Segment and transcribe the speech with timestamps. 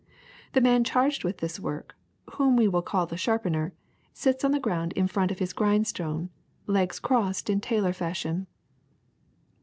[0.53, 1.95] The man charged with this work,
[2.33, 3.71] whom we will call the sharpener,
[4.13, 6.31] sits on the ground in front of his grindstone,
[6.65, 8.47] legs crossed in tailor fashion.